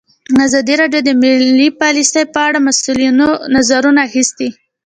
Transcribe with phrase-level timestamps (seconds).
[0.47, 4.49] ازادي راډیو د مالي پالیسي په اړه د مسؤلینو نظرونه اخیستي.